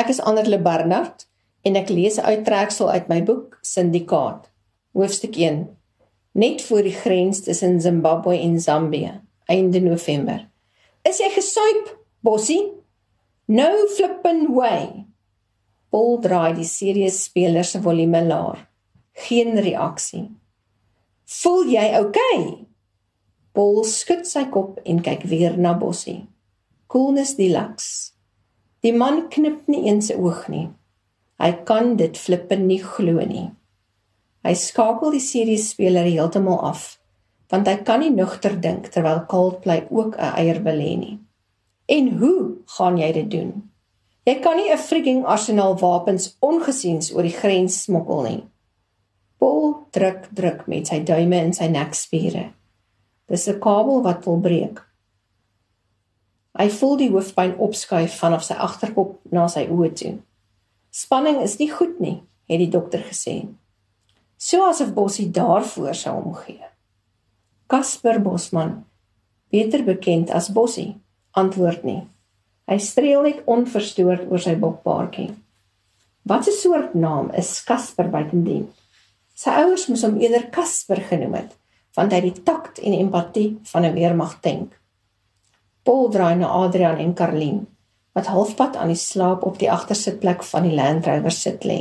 [0.00, 1.26] Ek is Anderle Barnard
[1.68, 4.48] en ek lees 'n uittreksel uit my boek Syndikaat.
[4.96, 5.76] Hoofstuk 1.
[6.32, 10.48] Net voor die grens tussen Zimbabwe en Zambië, einde November.
[11.02, 12.72] Is jy gesuip, Bossie?
[13.44, 15.04] No flippin way.
[15.90, 18.68] Paul draai die serieus speler se volume laer.
[19.12, 20.30] Geen reaksie.
[21.24, 22.40] Voel jy oukei?
[22.40, 22.66] Okay?
[23.52, 26.28] Paul skud sy kop en kyk weer na Bossie.
[26.86, 28.19] Coolness deluxe.
[28.80, 30.68] Die man knip nie eens 'n oog nie.
[31.38, 33.50] Hy kan dit flippe nie glo nie.
[34.44, 36.98] Hy skakel die series speler heeltemal af,
[37.50, 41.18] want hy kan nie nugter dink terwyl Coldplay ook 'n eier wil hê nie.
[41.88, 43.70] En hoe gaan jy dit doen?
[44.26, 48.42] Jy kan nie 'n freaking arsenaal wapens ongesiens oor die grens smokkel nie.
[49.38, 52.52] Paul druk druk met sy duime in sy nekspiere.
[53.28, 54.89] Dis 'n kabel wat wil breek.
[56.60, 60.10] Hy voel die hoofpyn opskuif vanaf sy agterkop na sy oë toe.
[60.92, 62.18] Spanning is nie goed nie,
[62.52, 63.46] het die dokter gesê.
[64.36, 66.60] So asof Bossie daarvoor sou omgee.
[67.70, 68.74] Casper Bosman,
[69.48, 70.98] beter bekend as Bossie,
[71.32, 72.02] antwoord nie.
[72.68, 75.30] Hy streel net onverstoord oor sy bokpaartjie.
[76.28, 78.68] Wat 'n soort naam is Casper buitendien?
[79.34, 81.56] Sy ouers moes hom eerder Casper genoem het,
[81.96, 84.79] want hy het die takt en empatie van 'n weermag tank.
[85.90, 87.64] Paul draai na Adrian en Karlien
[88.14, 91.78] wat halfpad aan die slaap op die agtersitplek van die Land Rover sit lê.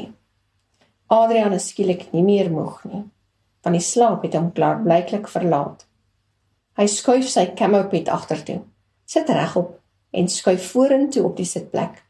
[1.13, 3.03] Adrian is skielik nie meer moeg nie,
[3.61, 5.85] want die slaap het hom klaar blyklik verlaat.
[6.81, 8.57] Hy skuif sy camopet agtertoe,
[9.05, 9.77] sit regop
[10.09, 12.02] en skuif vorentoe op die sitplek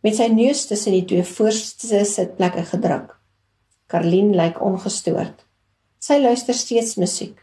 [0.00, 3.18] met sy neus tussen die twee voorste sitplekke gedruk.
[3.92, 5.44] Karlien lyk ongestoord.
[6.00, 7.36] Sy luister steeds musiek,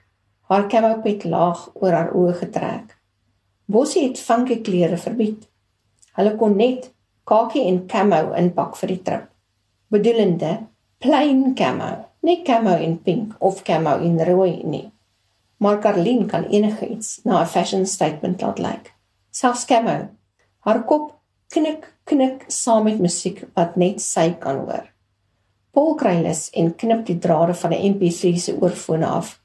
[0.50, 2.96] haar camopet laag oor haar oë getrek.
[3.70, 5.44] Bossie het funky klere verbied.
[6.18, 6.88] Hulle kon net
[7.30, 9.28] kakie en camo inpak vir die trip.
[9.94, 10.56] Bedoelende
[10.98, 11.90] plain camo,
[12.26, 14.90] nie camo in pink of camo in rooi nie.
[15.62, 18.94] Maar Karlien kan enigiets na 'n fashion statement laat lyk.
[19.32, 20.10] Selfs camo.
[20.66, 21.14] Haar kop
[21.54, 24.86] knik knik saam met musiek wat net sy kan hoor.
[25.72, 29.42] Paul kry lus en knip die drade van 'n MP3 se oorfone af.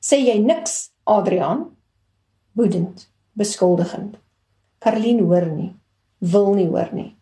[0.00, 1.76] Sê jy niks, Adrian?
[2.54, 4.16] Woedend beskuldigend.
[4.78, 5.72] Karlien hoor nie,
[6.18, 7.14] wil nie hoor nie.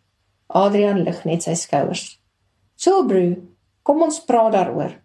[0.47, 2.19] Adrian lig net sy skouers.
[2.77, 3.41] "Chilbrew,
[3.83, 5.01] kom ons praat daaroor."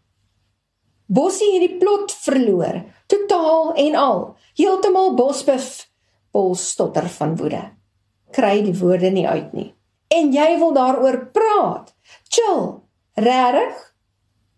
[1.06, 5.88] Bossie het die plot verloor, totaal en al, heeltemal bosbif.
[6.32, 7.62] Paul stotter van woede.
[8.30, 9.74] Kry die woorde nie uit nie.
[10.08, 11.94] En jy wil daaroor praat?
[12.28, 12.82] Chill.
[13.14, 13.94] Regtig?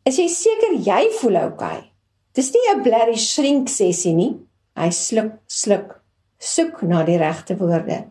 [0.04, 1.92] Is jy seker jy voel okay?
[2.34, 4.40] Dis nie 'n blerry shrink sessie nie.
[4.76, 5.99] Hy sluk, sluk
[6.40, 8.06] soek na die regte woorde.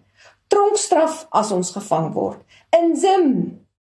[0.49, 2.45] Tronkstraf as ons gevang word.
[2.77, 3.27] In Zim